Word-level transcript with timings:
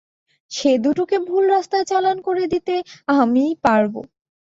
সে 0.51 0.71
দুটোকে 0.83 1.17
ভুল 1.27 1.43
রাস্তায় 1.47 1.85
চালান 1.87 2.17
করে 2.27 2.43
দিতে 2.53 2.75
আমিই 3.15 3.53
পারব। 3.63 3.93